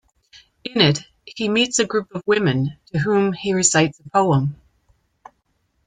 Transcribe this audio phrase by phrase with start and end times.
[0.63, 4.59] In it, he meets a group of women to whom he recites a poem.